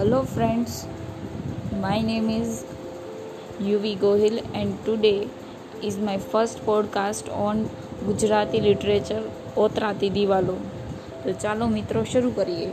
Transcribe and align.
Hello, 0.00 0.22
friends. 0.24 0.86
My 1.78 2.00
name 2.00 2.30
is 2.30 2.64
Yuvi 3.60 3.98
Gohil, 3.98 4.36
and 4.54 4.82
today 4.82 5.28
is 5.82 5.98
my 5.98 6.14
first 6.32 6.62
podcast 6.68 7.28
on 7.46 7.58
Gujarati 8.06 8.60
literature 8.60 9.20
Otrati 9.56 10.10
Diwalo 10.10 10.56
તો 11.24 11.34
ચાલો 11.42 11.68
મિત્રો 11.76 12.04
શરૂ 12.04 12.32
કરીએ 12.38 12.70